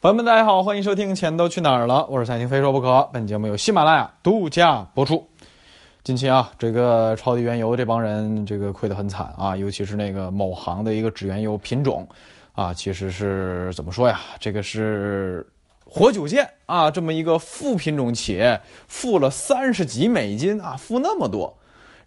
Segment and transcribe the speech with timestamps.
[0.00, 3.10] 朋友们，大家好，欢迎收听《钱都去哪儿了》，我是财经非说不可。
[3.12, 5.26] 本节目由喜马拉雅独家播出。
[6.04, 12.06] 近期啊，这个超级原油这帮人，这个亏得很惨啊，尤其是那个某行的一个纸原油品种，
[12.52, 14.20] 啊，其实是怎么说呀？
[14.38, 15.44] 这个是
[15.84, 21.57] 活久见啊，这么一个副品种企业，付了三十几美金啊，付那么多。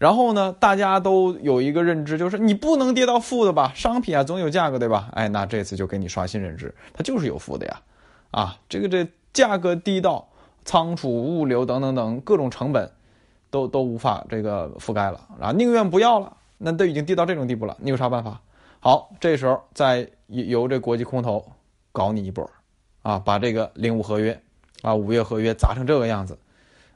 [0.01, 3.71] 然后呢，大家都有一个认知，就是你不能跌到负的吧？
[3.75, 5.09] 商品啊，总有价格对吧？
[5.13, 7.81] 哎，那这次就给你刷新认知，它就是有负的呀，
[8.31, 10.27] 啊，这个这价格低到
[10.65, 12.89] 仓储、物流等等等各种成本，
[13.51, 18.41] 都都无法这个覆盖了啊，宁愿不要了，那都已经低到这种地步了，你有啥办法？
[18.79, 21.45] 好，这时候再由这国际空头
[21.91, 22.49] 搞你一波，
[23.03, 24.41] 啊，把这个零五合约
[24.81, 26.39] 啊，五月合约砸成这个样子，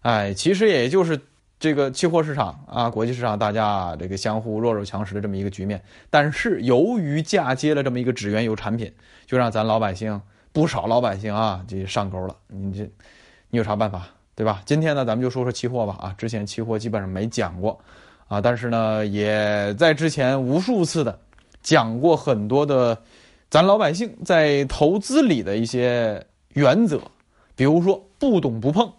[0.02, 1.22] 哎，其实也就是。
[1.66, 8.94] 这个期货市场啊，国际市场，大家这个相互弱肉强食的这么一个局面，但是由于嫁接了这么一个纸原油产品，
[9.26, 10.22] 就让咱老百姓
[10.54, 12.36] 不少老百姓啊，这上钩了。
[12.50, 12.84] 你这，
[13.50, 14.62] 你有啥办法，对吧？
[14.64, 15.98] 今天呢，咱们就说说期货吧。
[16.00, 17.80] 啊，之前期货基本上没讲过，
[18.28, 21.20] 啊，但是呢，也在之前无数次的
[21.64, 22.96] 讲过很多的
[23.50, 27.02] 咱老百姓在投资里的一些原则，
[27.56, 28.94] 比如说不懂不碰。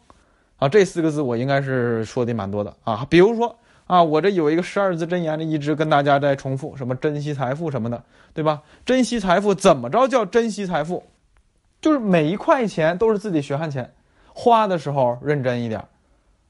[0.59, 3.07] 啊，这四个字我应该是说的蛮多的啊。
[3.11, 3.55] 比如说
[3.87, 8.03] 啊，我这有一个十二字真言的，一直跟大家在重复，什么珍惜财富什么的，
[8.35, 8.63] 对吧？
[8.85, 11.05] 珍惜财富怎么着叫珍惜财富？
[11.81, 13.93] 就是每一块钱都是自己血汗钱，
[14.33, 15.85] 花的时候认真一点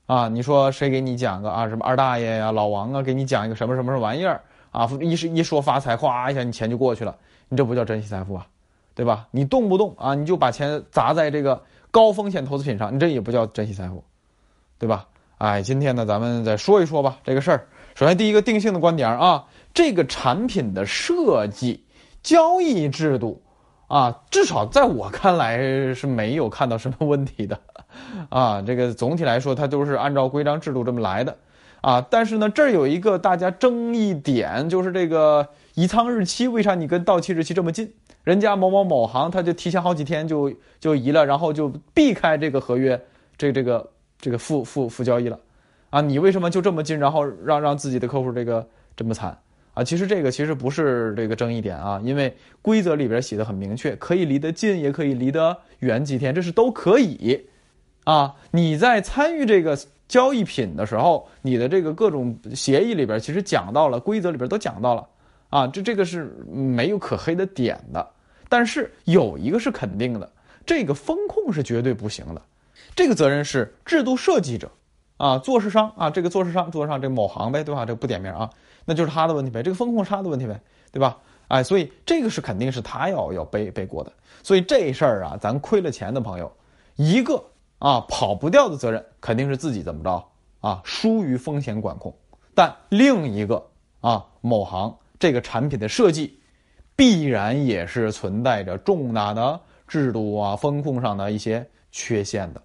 [0.07, 0.29] 啊。
[0.29, 1.69] 你说谁给你讲个啊？
[1.69, 4.89] 什么二大爷呀、老王啊，给你讲一个什么什么玩意儿啊？
[5.01, 7.15] 一是一说发财，哗一下你钱就过去了，
[7.49, 8.47] 你这不叫珍惜财富啊，
[8.95, 9.27] 对吧？
[9.33, 11.61] 你动不动啊，你就把钱砸在这个。
[11.97, 14.05] 高风险投资品上，你这也不叫珍惜财富，
[14.79, 15.07] 对吧？
[15.39, 17.69] 哎，今天呢，咱们再说一说吧这个事儿。
[17.95, 21.83] 首先，第一个定性的观点啊，这个产品的设计、
[22.23, 23.41] 交易制度
[23.87, 25.57] 啊，至少在我看来
[25.95, 27.59] 是没有看到什么问题的
[28.29, 28.61] 啊。
[28.61, 31.35] 这个总体来说，它都是按照规章制度这么来的
[31.81, 32.07] 啊。
[32.11, 37.91] 但是呢，这儿有一个大家争议点，就是这个移仓日期，为啥你跟到期日期这么近？
[38.27, 43.01] 人家某某某行，他就提前好几天就就移了，然后就避开这个合约，
[43.39, 43.89] 这这个
[44.19, 45.39] 这个负负负交易了，
[45.91, 49.39] 啊，你为什么就这么近，然后让让自己的客户这个这么惨
[49.75, 49.85] 啊？
[49.85, 57.41] 其实这个其实不是这个争议点啊，因为规则里边写的很明确，可以离得近，也可以离得远几天，这是都可以，
[58.03, 65.07] 啊，你在参与这个交易品的时候，你的这个各种协议里边其实讲到了，规则里边都讲到了，
[65.49, 68.05] 啊，这这个是没有可黑的点的。
[68.49, 70.31] 但是有一个是肯定的，
[70.65, 72.43] 这个风控是绝对不行的，
[72.95, 74.71] 这个责任是制度设计者，
[75.17, 77.85] 啊，做市商啊，这个做市商做上这某行呗，对吧？
[77.85, 78.51] 这不点名啊，
[78.85, 80.61] 那就是他的问题呗，这个风控是他的问题呗，
[80.93, 81.19] 对吧？
[81.49, 84.13] 哎，所以这个是肯定是他要要背背锅的。
[84.43, 86.53] 所以这事儿啊，咱亏了钱的朋友，
[86.95, 87.43] 一个
[87.79, 90.25] 啊跑不掉的责任肯定是自己怎么着
[90.61, 92.15] 啊，疏于风险管控。
[92.55, 93.65] 但另一个
[94.01, 96.41] 啊，某行这个产品的设计。
[96.97, 102.63] 必然也是存在着重大的制度啊、风控上的一些缺陷的，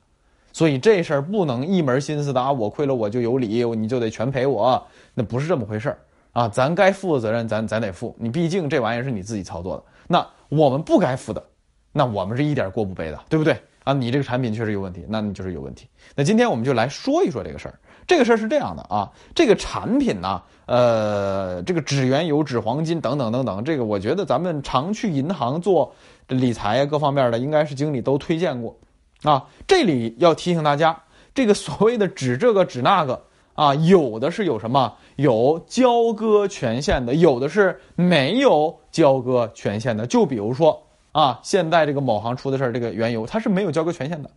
[0.53, 4.81] 所以这事儿不能一门心思的啊，我亏了我就有理，你就得全赔我，
[5.13, 5.99] 那不是这么回事儿
[6.31, 6.47] 啊。
[6.47, 8.15] 咱该负的责任，咱咱得负。
[8.17, 11.43] 你毕竟这玩意儿是你自己操作的，那我们不该负的，
[11.91, 13.91] 那我们是一点过不背的，对不对啊？
[13.91, 15.87] 你这个产品确实有问题，那你就是有问题。
[16.15, 17.75] 那今天我们就来说一说这个事儿。
[18.07, 25.93] 这个事儿是这样的啊，这个产品呢，呃，这个纸原油、纸黄金等等等等，这个我觉得咱们常去银行做
[26.27, 28.75] 理财，各方面的应该是经理都推荐过
[29.23, 29.45] 啊。
[29.65, 30.97] 这里要提醒大家，
[31.33, 33.21] 这个所谓的纸这个纸那个
[33.53, 40.05] 啊，有的是有什么有交割权限的，有的是没有交割权限的。
[40.05, 44.29] 就比如说啊，现在这个某行出的事儿，这个原油它是没有交割权限的。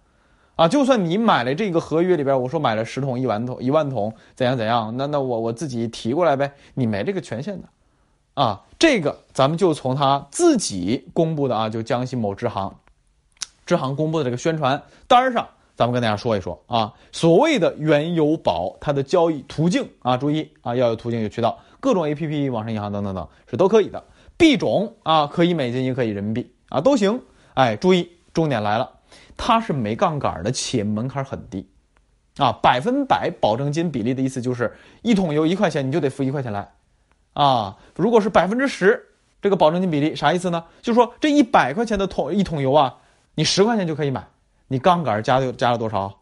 [0.57, 7.69] 啊，就算你买了这个合约里边，我说买了十桶一万桶一万桶怎样怎样，那那我我自己提过来呗，你没这个权限的，
[8.35, 12.77] 啊，这个咱们就从他自己公布的啊，就江西某支行，
[13.67, 24.05] 支行公布的这个宣传单上，咱们跟大家说一说啊，所谓的原油宝它的交易途径啊，注意啊，要有途径有渠道，各种 A P P、网上银行等等等是都可以的，
[24.37, 27.23] 币种啊可以美金也可以人民币啊都行，
[27.55, 28.93] 哎，注意重点来了。
[29.37, 31.69] 它是没杠杆的，且门槛很低，
[32.39, 34.73] 啊，百分百保证金比例的意思就是
[35.03, 36.73] 一桶油一块钱，你就得付一块钱来，
[37.33, 39.11] 啊，如果是百分之十
[39.43, 40.65] 这个保证金比例，啥意思呢？
[40.81, 42.97] 就说这一百块钱的桶一桶油啊，
[43.35, 44.27] 你十块钱就可以买，
[44.69, 46.21] 你杠杆加了加了多少？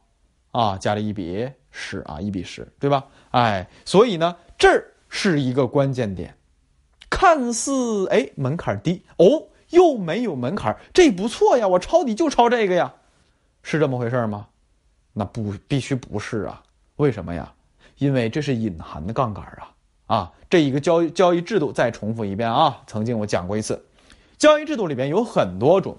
[0.50, 3.06] 啊，加了一比十啊，一比十，对吧？
[3.31, 6.37] 哎，所以呢，这是一个关键点，
[7.09, 12.93] 看似哎门槛低哦，又没有门槛，这不错呀，我抄底就抄这个呀，
[13.62, 14.47] 是这么回事吗？
[15.12, 16.62] 那不必须不是啊？
[16.97, 17.53] 为什么呀？
[17.99, 19.73] 因为这是隐含的杠杆啊！
[20.06, 22.82] 啊，这一个交易交易制度再重复一遍啊！
[22.87, 23.85] 曾经我讲过一次，
[24.38, 25.97] 交易制度里边有很多种，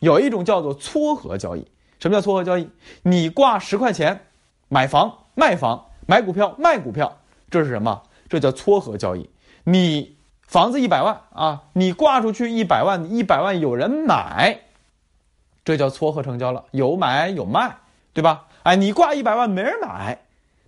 [0.00, 1.66] 有一种叫做撮合交易。
[2.00, 2.68] 什么叫撮合交易？
[3.02, 4.26] 你挂十块钱
[4.68, 7.18] 买房卖房，买股票卖股票，
[7.50, 8.02] 这是什么？
[8.28, 9.30] 这叫撮合交易。
[9.64, 10.16] 你
[10.46, 14.60] 房子一百万啊，你挂出去一百万，一百万有人买，
[15.64, 17.76] 这叫撮合成交了，有买有卖，
[18.12, 18.44] 对吧？
[18.64, 20.18] 哎，你挂一百万没人买，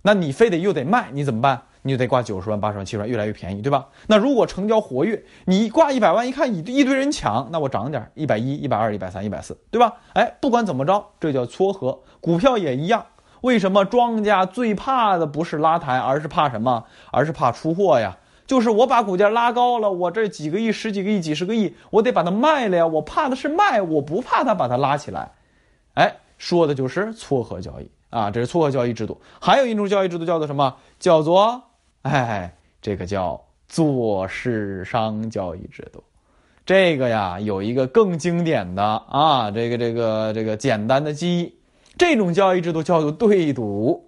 [0.01, 1.61] 那你非得又得卖，你怎么办？
[1.83, 3.85] 你就得挂九十万、八十万、七十万，越来越便宜，对吧？
[4.07, 9.93] 那如果成交活跃，你挂一百万，一看一一堆人抢，那我涨点，一百一、一百二、一百三、一百四，对吧？
[10.13, 11.99] 哎，不管怎么着，这叫撮合。
[12.19, 13.05] 股票也一样，
[13.41, 16.83] 为什么庄家最怕的不是拉抬，而是怕什么？
[17.11, 18.17] 而是怕出货呀。
[18.47, 22.87] 就是我把股价拉高了，我这几个亿、十几个亿、几十个亿，我得把它卖了呀。
[22.87, 25.31] 我怕的是卖，我不怕它把它拉起来。
[25.93, 26.15] 哎。
[26.39, 29.19] 说的就是撮合交易啊，这是撮合交易制度。
[29.41, 30.75] 还有一种交易制度叫做什么？
[30.99, 31.59] 叫做
[32.03, 36.03] 哎，这个叫做市商交易制度。
[36.63, 41.51] 这个呀，有一个更经典的啊，这个这个这个简单的记忆。
[41.97, 44.07] 这种交易制度叫做对赌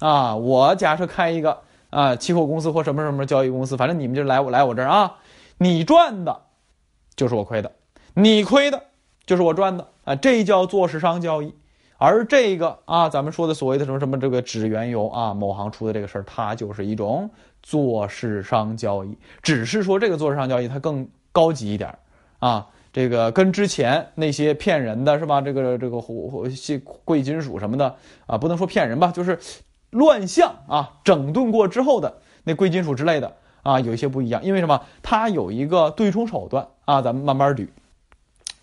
[0.00, 0.36] 啊。
[0.36, 1.62] 我假设开一个
[1.94, 5.16] 啊期货公司或什么什么交易公司，反正你们就来我来我这儿啊，
[5.58, 6.42] 你赚的，
[7.14, 7.70] 就是我亏的；
[8.14, 8.82] 你亏的。
[9.26, 11.54] 就是我赚的啊，这叫做市商交易，
[11.96, 17.30] 而这个啊，咱们说的所谓的什么什么这个纸原油啊，某行出的这个事儿，它就是一种
[17.62, 21.96] 做市商交易，只是说这个做市商交易它更高级一点
[22.38, 25.40] 啊，这个跟之前那些骗人的是吧？
[25.40, 25.98] 这个这个
[27.02, 29.38] 贵金属什么的啊，不能说骗人吧，就是
[29.94, 32.12] 乱象啊，整顿过之后的
[32.42, 33.32] 那贵金属之类的
[33.62, 34.80] 啊，有一些不一样，因为什么？
[35.02, 37.66] 它有一个对冲手段啊，咱们慢慢捋。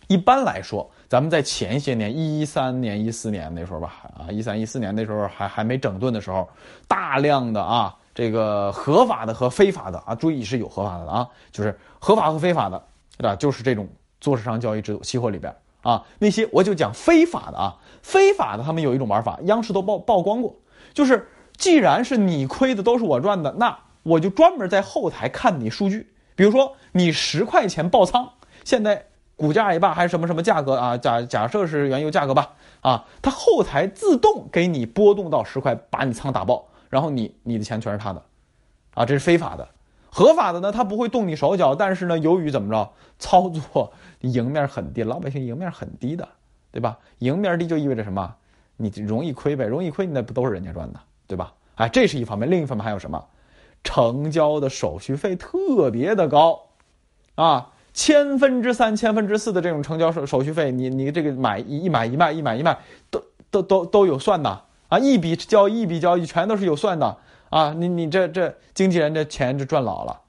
[0.07, 6.48] 一般来说，咱们在前些年，一三年、一四年那时候吧，啊，一三一四年那时候还还没整顿的时候，
[6.86, 12.84] 大量的啊，这个合法的和非法的啊，注意是有合法的啊，就是合法和非法的，
[13.18, 13.36] 对吧？
[13.38, 13.88] 就是这种
[14.19, 20.54] 做市商交易制度，期货里边啊，那些我就讲非法的啊，非法的他们有一种玩法，央视都曝曝光过，
[20.93, 21.27] 就是
[21.57, 28.29] 既然是你亏的都是我赚的，那我就专门在后台看你数据，比如说你十块钱爆仓，
[28.63, 29.07] 现在。
[29.38, 30.95] 股价也罢，还是什么什么价格啊？
[30.95, 32.51] 假假设是原油价格吧，
[32.81, 38.23] 啊，它后台自动给你波动到十块，把你仓打爆，然后你你的钱全是他的，
[38.93, 39.67] 啊，这是非法的。
[40.11, 43.91] 合法的呢，他不会动你手脚，但是呢，由于怎么着，操作
[44.21, 46.27] 赢面很低，老百姓赢面很低的，
[46.71, 46.99] 对吧？
[47.17, 48.35] 赢面低就意味着什么？
[48.77, 51.53] 你容易亏呗，容易亏那不都是人家赚的，对吧？
[51.75, 53.23] 哎，这是一方面，另一方面还有什么？
[53.83, 56.62] 成交的手续费特别的高，
[57.35, 57.71] 啊。
[57.94, 62.77] 千分之三、千分之四的这种成交手手续费，你你这个买一买一卖一买一卖，
[63.09, 64.97] 都都都都有算的啊！
[64.97, 67.17] 一笔交易一笔交易全都是有算的
[67.50, 67.74] 啊！
[67.74, 70.21] 你你这这经纪人这钱就赚老了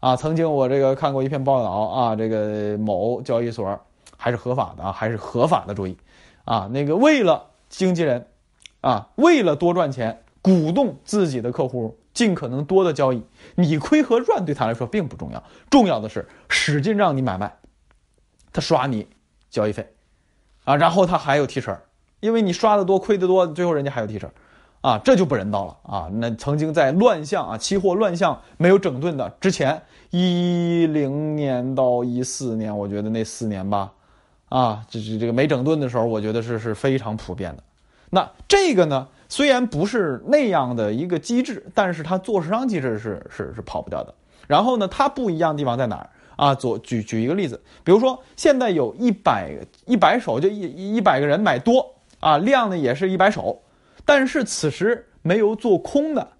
[0.00, 0.16] 啊！
[0.16, 3.78] 曾经我这个看过一篇报道啊，这个某交易所
[4.16, 5.98] 还是合法的啊，还是合法的，注意
[6.46, 8.26] 啊，那个为了经纪人
[8.82, 11.96] 啊，为了多赚钱，鼓动自己的客户。
[12.12, 13.22] 尽可能多的交易，
[13.54, 17.54] 你亏和赚对他来说并不重要，重要的是使劲让你买卖，
[18.52, 19.06] 他刷你
[19.48, 19.88] 交易费，
[20.64, 21.78] 啊，然后他还有提成，
[22.18, 24.28] 因为你刷的多亏的多，最后人家还有提成，
[24.80, 26.10] 啊，这就不人道了啊！
[26.14, 33.92] 那曾经在乱象啊，期货乱象没有整顿的之前，一零年到一四年，我觉得那四年吧，
[34.50, 37.62] 啊，这这这个没整顿的时候，我觉得是是非常普遍的。
[38.10, 39.08] 那这个呢？
[39.32, 44.12] 虽然不是那样的一个机制，但是它做市商机制是是是跑不掉的。
[44.48, 46.52] 然后呢，它不一样的地方在哪儿啊？
[46.52, 49.54] 做举举一个例子，比如说现在有一百
[49.86, 53.62] 一百手，就一一百个人买多啊，量呢也是一百手，
[54.04, 56.32] 但是此时没有做空的，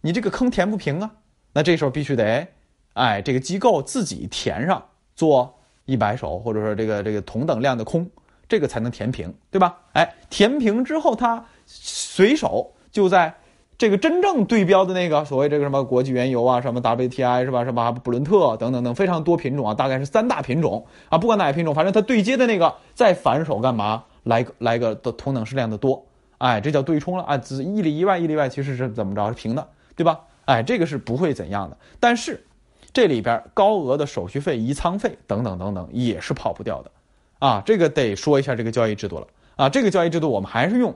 [0.00, 1.10] 你这个坑填不平啊。
[1.52, 2.48] 那这时候必须得，
[2.94, 4.82] 哎，这个机构自己填上
[5.14, 8.08] 做一百手，或者说这个这个同等量的空，
[8.48, 9.78] 这个才能填平，对吧？
[9.92, 11.44] 哎，填平之后它。
[11.64, 13.32] 随手就在
[13.78, 17.64] 这个真正对标的那个所谓这个什么国际原油啊，什么 WTI 是吧？
[17.64, 24.04] 什么布伦特等等等非常多品种啊，大概是三大品种啊，不管哪个品种，反正它对接的那个再反手干嘛？
[24.24, 26.04] 来个来个的同等式量的多，
[26.38, 27.38] 哎，这叫对冲了啊！
[27.38, 29.28] 只一里一外，一里外其实是怎么着？
[29.28, 30.20] 是平的，对吧？
[30.44, 31.76] 哎，这个是不会怎样的。
[32.00, 32.44] 但是
[32.92, 36.90] 这里边高额的手续费、移仓费等等等等也是跑不掉的
[37.38, 37.62] 啊！
[37.64, 39.68] 这个得说一下这个交易制度了啊！
[39.68, 40.94] 这个交易制度我们还是用。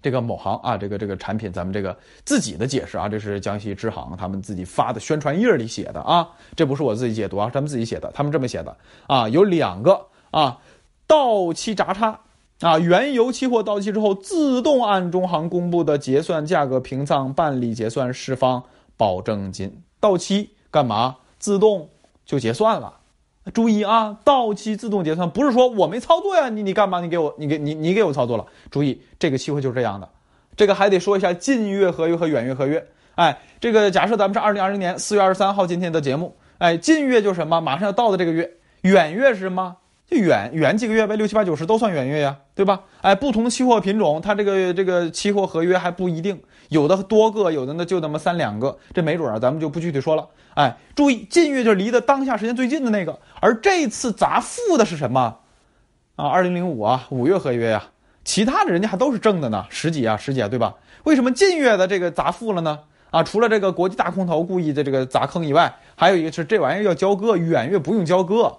[0.00, 8.76] 这个某行啊，这个这个产品，咱们这个自己的解释啊，这是江西支行他们自己发的宣传页里写的啊，这不是我自己解读啊，他们自己写的，他们这么写的
[9.08, 10.60] 啊，有两个啊，
[11.08, 12.20] 到期闸差
[12.60, 18.62] 啊，原油期货到期之后自动按中行公布的结算价格平仓办理结算释放
[18.96, 21.16] 保证金，到期干嘛？
[21.38, 21.88] 自动
[22.24, 22.94] 就结算了。
[23.54, 27.00] 注意啊，到期自动结算不是说我没操作呀，你你干嘛？
[27.00, 28.44] 你给我，你给你你给我操作了。
[28.70, 30.08] 注意，这个期货就是这样的。
[30.56, 32.86] 这个还得说一下近月合约和远月合约。
[33.14, 36.36] 哎，这个假设咱们是二零二零年四月二十三号今天的节目。
[36.58, 37.60] 哎，近月就是什么？
[37.60, 38.50] 马上要到的这个月。
[38.82, 39.76] 远月是什么？
[40.06, 42.80] 就远远几个月呗，六七八九十都算远月呀，对吧？
[43.02, 50.26] 哎，不同期货品种，它这个这个期货合约还不一定，有的多个，有的呢就那么三两个，这没准啊，咱们就不具体说了。
[50.54, 55.38] 哎，注意，近月就是离的当下时间最近的那个，而这次砸负的是什么？
[56.16, 57.84] 啊，二零零五啊，五月合约呀，
[58.24, 60.74] 其他的人家还都是正的呢，十几啊，十几啊，对吧？
[61.04, 62.80] 为什么近月的这个砸负了呢？
[63.10, 68.58] 啊，除了这个国际大空头故意的这个砸坑以外，还有一个是这玩意儿要交割，远月不用交割，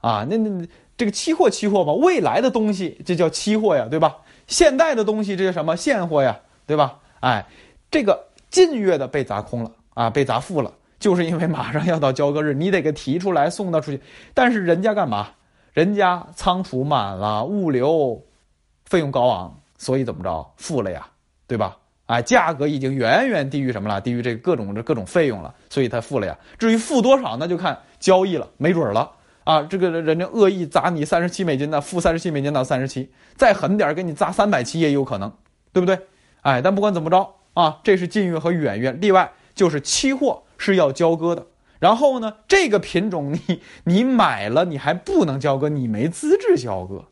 [0.00, 0.66] 啊，那那。
[0.98, 4.16] 这个期货，期货嘛，未来的东西这叫期货呀，对吧？
[4.48, 6.96] 现代的东西这叫什么现货呀，对吧？
[7.20, 7.44] 哎，
[7.90, 14.00] 这个近月的被砸空了啊，被砸负了，就是因为马上要到交割日，你得给提出来送到出去。
[14.34, 15.28] 但是人家干嘛？
[15.72, 18.24] 人家仓储满了，物流
[18.86, 21.06] 费用高昂，所以怎么着负了呀，
[21.46, 21.76] 对吧？
[22.06, 24.00] 哎，价格已经远远低于什么了？
[24.00, 26.36] 低于这各种这各种费用了，所以他负了呀。
[26.58, 29.12] 至于负多少，那就看交易了，没准了。
[29.44, 35.30] 啊，这个人家恶意砸你三十七美金的，负三十七美金到三十七，再狠点给你砸三百七也有可能，
[35.72, 35.98] 对不对？
[36.42, 41.46] 哎，但不管怎么着啊，这是近月和远月，例外就是期货是要交割的。
[41.78, 47.04] 然后呢，这个品种你你买了，你还不能交割，你没资质交割。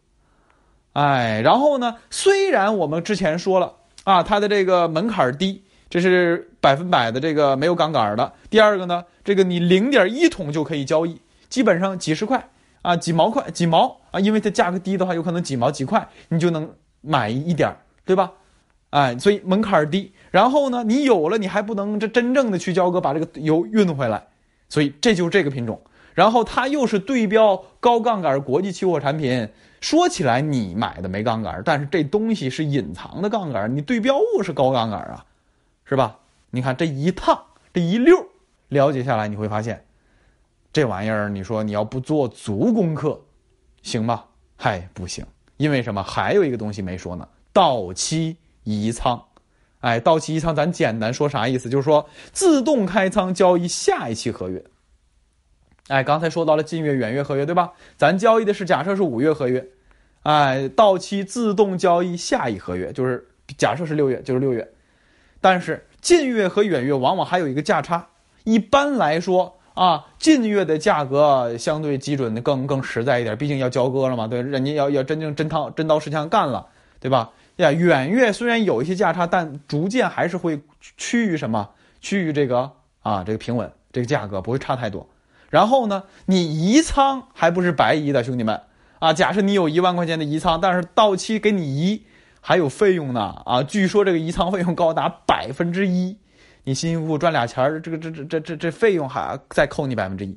[0.92, 8.33] 哎，然后呢，虽然我们之前说了啊，它的这个门槛低，这是百分百的这个没有杠杆的。
[8.50, 11.21] 第二个呢，这个你零点一桶就可以交易。
[11.49, 12.49] 基本上几十块
[12.83, 18.33] 啊，几毛块，几毛啊，因为它价格低的话，有可能几毛几块你就能买一点，对吧？
[18.90, 20.12] 哎，所以门槛低。
[20.31, 24.26] 然后呢，你有了，你还不能这真正的去交割把这个油运回来，
[24.69, 25.81] 所以这就是这个品种。
[26.14, 29.49] 然后它又是对标高杠杆国际期货产品。
[29.81, 35.25] 说起来你买的没杠杆，但是这东西是隐藏的杠杆，你对标物是高杠杆啊，
[35.85, 36.19] 是吧？
[36.50, 37.38] 你看这一趟
[37.73, 38.26] 这一溜
[38.69, 39.85] 了解下来，你会发现。
[40.73, 43.21] 这玩意儿，你说你要不做足功课，
[43.83, 44.25] 行吗？
[44.57, 45.25] 嗨，不行，
[45.59, 46.02] 因为什么？
[46.02, 49.25] 还有一个东西没说呢，到期移仓。
[49.80, 51.70] 哎，到期移仓，咱简单说啥意思？
[51.70, 54.62] 就是说自动开仓交易下一期合约。
[55.88, 57.73] 哎，刚才说到了近月、远月合约，对吧？
[57.96, 59.66] 咱交易的是假设是五月合约，
[60.25, 64.73] 哎，到期自动交易下一合约，就是假设是六月，就是六月。
[65.40, 68.08] 但是近月和远月往往还有一个价差，
[68.44, 69.54] 一般来说。
[69.76, 76.68] 啊，近月的价格相对基准的更更实在一点，毕竟要交割了嘛，对，人家要要真正真刀真刀实枪干了，
[76.99, 77.32] 对吧？
[77.56, 80.62] 呀，远月虽然有一些价差，但逐渐还是会
[80.96, 81.70] 趋于什么？
[82.00, 85.08] 趋于这个啊，这个平稳，这个价格不会差太多。
[85.50, 88.60] 然后呢，你移仓还不是白移的，兄弟们
[88.98, 89.12] 啊！
[89.12, 92.04] 假设你有一万块钱的移仓，但是到期给你移
[92.40, 93.62] 还有费用呢啊！
[93.62, 96.18] 据说这个移仓费用高达百分之一。
[96.64, 100.36] 你辛辛苦苦赚俩钱儿，这个这这这这这费用还再扣你百分之一，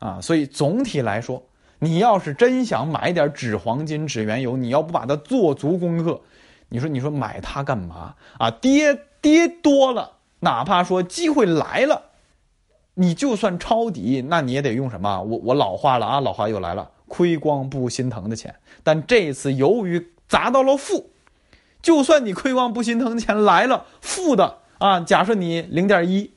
[0.00, 1.46] 啊，所以总体来说，
[1.80, 6.20] 你要是真想买点纸黄金、纸原油，你要不把它做足功课，
[6.68, 8.50] 你说你说买它干嘛啊？
[8.50, 12.02] 跌跌多了，哪怕说机会来了，
[12.94, 15.22] 你就算抄底，那你也得用什么？
[15.22, 18.54] 我我老话了啊，老话又来了，亏光不心疼的钱。
[18.82, 21.10] 但这次由于砸到了负，
[21.82, 24.58] 就算你亏光不心疼的钱来了，负的。
[24.78, 26.32] 啊，假设你零点一，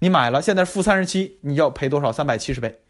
[0.00, 2.12] 你买了，现在负三十七，你要赔多少？
[2.12, 2.80] 三百七十倍，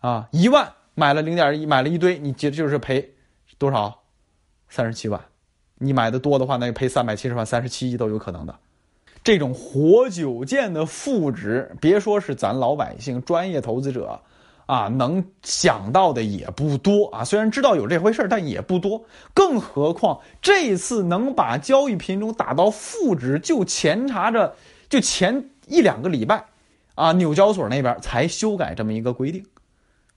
[0.00, 3.14] 啊，一万买了零点一，买了一堆，你就就是赔
[3.58, 4.02] 多少？
[4.68, 5.20] 三十七万，
[5.76, 8.58] 你买的多的话，那就赔三百七十万，三十七亿都有可能的。
[9.22, 14.20] 这种活久见的负值，别说是咱老百姓、专业投资者。
[14.66, 17.22] 啊，能想到的也不多啊。
[17.22, 19.04] 虽然知道有这回事但也不多。
[19.34, 24.56] 更何况这次能把交易品种打到负值，就前查着，
[24.88, 26.46] 就前一两个礼拜，
[26.94, 29.44] 啊，纽交所那边才修改这么一个规定。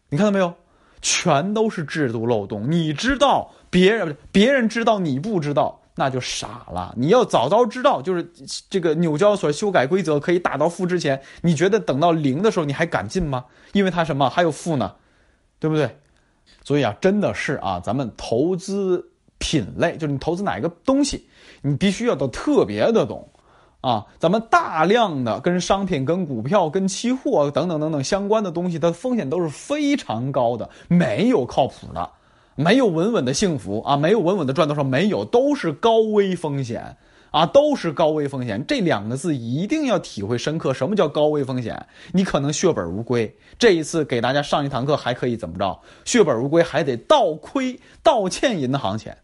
[0.08, 0.54] 你看到没有？
[1.02, 2.70] 全都是制度漏洞。
[2.70, 5.82] 你知道，别人别人知道，你不知道。
[6.00, 6.94] 那就傻了！
[6.96, 8.32] 你要早早知道，就是
[8.70, 13.46] 这个纽交所修改规则可以打到负之前，你觉得等到零的时候你还敢进吗？
[13.74, 14.94] 因为它什么还有负呢，
[15.60, 15.98] 对不对？
[16.64, 21.28] 所以啊，真的是啊，咱们投资品类，就是你投资哪一个东西，
[21.64, 23.28] 你必须要都特别的懂。
[23.88, 32.10] 啊，咱们大量的跟商品、跟股票、跟期货等等等等相关的东西，它风险都是非常高的，没有靠谱的，
[32.56, 36.98] 没有稳稳的幸福啊，没有稳稳的赚多少，没有，都是高危风险
[37.32, 38.62] 啊，都是高危风险。
[38.68, 41.88] 这两个字一定要体会深刻，什么叫高危风险？
[42.12, 43.34] 你可能血本无归。
[43.58, 45.80] 这一次给大家上一堂课，还可以怎么着？
[46.04, 49.18] 血本无归，还得倒亏、倒欠银行钱，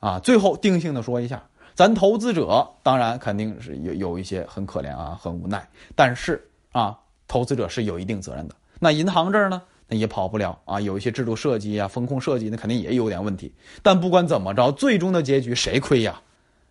[0.00, 1.44] 啊，最后定性的说一下。
[1.76, 5.68] 咱投资者当然肯定是有有一些很可怜啊，很无奈。
[5.94, 8.54] 但是啊，投资者是有一定责任的。
[8.80, 13.54] 那银行这儿呢，那也跑不了啊，有一些制度设计啊、风控设计，那肯定也有点问题。
[13.82, 16.22] 但不管怎么着，最终的结局谁亏呀？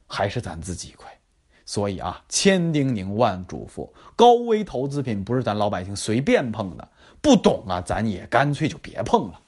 [0.07, 1.07] 还是咱自己亏。
[1.67, 6.87] 所以啊，千叮咛万嘱咐，高危投资品不是咱老百姓随便碰的，
[7.21, 9.39] 不懂啊，咱也干脆就别碰了。